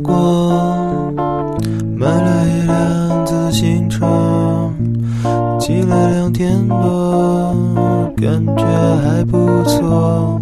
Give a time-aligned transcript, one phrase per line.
[0.00, 0.14] 过，
[1.96, 4.06] 买了一辆自行车，
[5.58, 7.54] 骑了两天多，
[8.16, 8.64] 感觉
[9.02, 10.40] 还不错。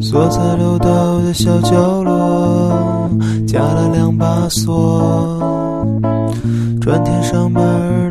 [0.00, 3.08] 锁在楼道的小角落，
[3.46, 5.42] 加了两把锁。
[6.80, 7.62] 转天上班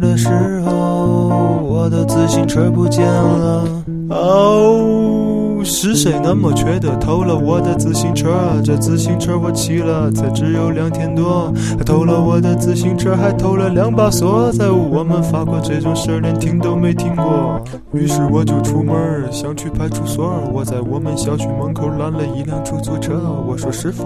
[0.01, 0.29] 的时
[0.65, 3.63] 候，我的自行车不见了。
[4.09, 4.74] 哦，
[5.65, 8.29] 是谁那么缺德偷了我的自行车？
[8.63, 14.51] 这自行车我骑了才只有两天多，还偷了我的自行车，还偷了两把锁。
[14.51, 17.59] 在我们法国这种事儿连听都没听过。
[17.93, 18.95] 于是我就出门
[19.31, 20.33] 想去派出所。
[20.53, 24.05] 我在我们小区门口拦了一辆出租车，我说师傅，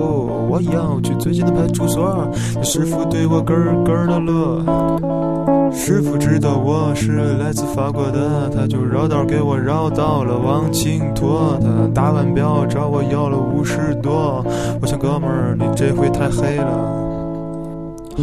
[0.49, 2.25] 我要去最近的派出所。
[2.63, 5.38] 师傅对我咯咯的乐。
[5.71, 11.57] 师傅知道我是来自法国的，他就绕道给我绕到了王庆坨。
[11.61, 14.45] 他打完表找我要了五十多。
[14.81, 17.07] 我想哥们儿，你这回太黑了。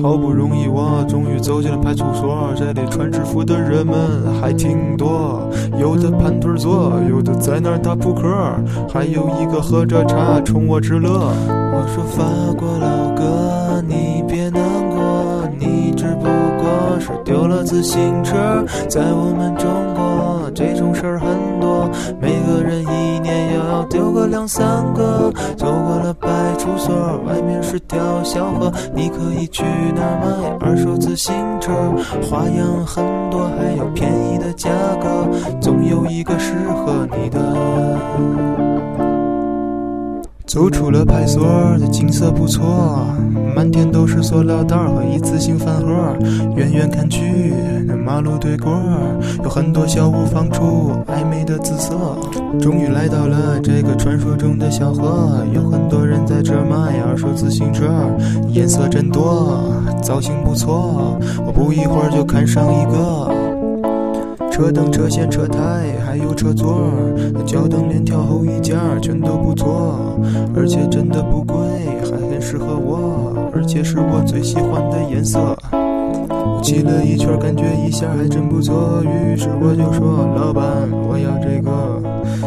[0.02, 2.52] 好不容易，我终于走进了派出所。
[2.55, 3.97] 这里穿制服的人们
[4.39, 5.41] 还挺多，
[5.80, 8.22] 有的盘腿坐，有的在那儿打扑克，
[8.92, 11.11] 还有一个喝着茶冲我直乐。
[11.48, 12.22] 我说法
[12.58, 14.06] 国老哥，你
[17.67, 18.64] 自行车。
[18.89, 21.28] 在我们中国，这种事儿很
[21.61, 24.64] 多，每个人一年又要丢个两三
[24.95, 25.33] 个。
[25.56, 26.95] 走过了派出所，
[27.27, 29.64] 外面是条小河，你可以去
[29.95, 31.73] 那儿买二手自行车，
[32.23, 34.70] 花样很多，还有便宜的价
[35.03, 35.27] 格，
[35.61, 36.86] 总有一个适合
[40.47, 43.05] 走出了派出所，的景色不错，
[43.55, 46.16] 满天都是塑料袋和一次性饭盒。
[46.55, 47.52] 远远看去，
[47.84, 48.80] 那马路对过
[49.42, 51.96] 有很多小屋放出暧昧的紫色。
[52.61, 57.90] 终于来到了这个传说中的小河，有很多人在这卖二手自行车，
[58.48, 59.61] 颜色真多，
[60.01, 61.18] 造型不错。
[61.45, 63.45] 我不一会儿就看上一个。
[64.56, 65.58] 车灯、车线、车胎，
[66.06, 66.90] 还有车座，
[67.34, 70.18] 那脚蹬、链条、后衣架全都不错，
[70.56, 71.58] 而且真的不贵，
[72.00, 75.55] 还很适合我，而且是我最喜欢的颜色。
[76.62, 80.64] 骑了一圈，感觉一下还真不错，于是我就说：“老板，
[81.06, 82.02] 我要这个。”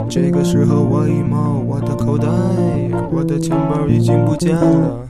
[0.09, 2.27] 这个时候我一摸我的口袋，
[3.11, 5.07] 我的钱包已经不见了。